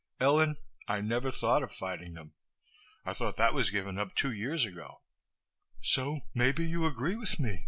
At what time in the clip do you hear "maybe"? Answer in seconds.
6.33-6.65